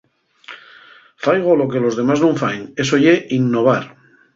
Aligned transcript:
Faigo 1.25 1.55
lo 1.59 1.65
que 1.71 1.83
los 1.85 1.97
demás 1.99 2.19
nun 2.21 2.35
faen, 2.41 2.63
eso 2.83 2.95
ye 3.03 3.13
innovar. 3.37 3.83